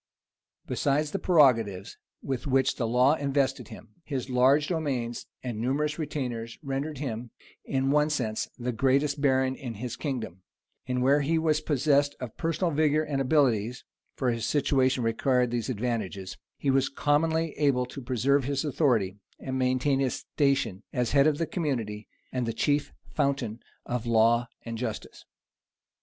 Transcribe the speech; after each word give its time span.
Besides 0.65 1.11
the 1.11 1.19
prerogatives 1.19 1.95
with 2.23 2.47
which 2.47 2.77
the 2.77 2.87
law 2.87 3.13
invested 3.13 3.67
him, 3.67 3.89
his 4.03 4.31
large 4.31 4.67
demesnes 4.69 5.27
and 5.43 5.59
numerous 5.59 5.99
retainers 5.99 6.57
rendered 6.63 6.97
him, 6.97 7.29
in 7.65 7.91
one 7.91 8.09
sense, 8.09 8.49
the 8.57 8.71
greatest 8.71 9.21
baron 9.21 9.55
in 9.55 9.75
his 9.75 9.95
kingdom; 9.95 10.41
and 10.87 11.03
where 11.03 11.21
he 11.21 11.37
was 11.37 11.61
possessed 11.61 12.15
of 12.19 12.35
personal 12.35 12.71
vigor 12.71 13.03
and 13.03 13.21
abilities, 13.21 13.85
(for 14.15 14.31
his 14.31 14.43
situation 14.47 15.03
required 15.03 15.51
these 15.51 15.69
advantages,) 15.69 16.35
he 16.57 16.71
was 16.71 16.89
commonly 16.89 17.51
able 17.59 17.85
to 17.85 18.01
preserve 18.01 18.45
his 18.45 18.65
authority, 18.65 19.17
and 19.39 19.59
maintain 19.59 19.99
his 19.99 20.15
station 20.15 20.81
as 20.91 21.11
head 21.11 21.27
of 21.27 21.37
the 21.37 21.45
community, 21.45 22.07
and 22.31 22.47
the 22.47 22.53
chief 22.53 22.91
fountain 23.13 23.59
of 23.85 24.07
law 24.07 24.47
and 24.65 24.79
justice. 24.79 25.25